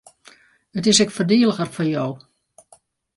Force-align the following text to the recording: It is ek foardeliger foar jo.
It 0.79 0.85
is 0.91 1.01
ek 1.03 1.13
foardeliger 1.15 1.69
foar 1.75 1.91
jo. 1.93 2.07